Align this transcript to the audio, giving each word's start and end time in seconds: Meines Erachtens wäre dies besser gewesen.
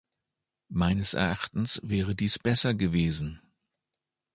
Meines 0.71 1.13
Erachtens 1.13 1.79
wäre 1.83 2.15
dies 2.15 2.39
besser 2.39 2.73
gewesen. 2.73 3.39